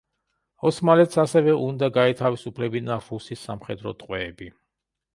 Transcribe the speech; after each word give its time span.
ოსმალეთს 0.69 1.19
ასევე 1.25 1.53
უნდა 1.67 1.91
გაეთავისუფლებინა 1.99 2.99
რუსი 3.11 3.41
სამხედრო 3.45 3.99
ტყვეები. 4.05 4.55